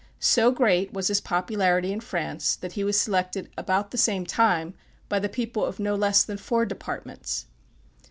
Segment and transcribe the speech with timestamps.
[0.19, 4.73] So great was his popularity in France that he was selected about the same time
[5.09, 7.45] by the people of no less than four departments.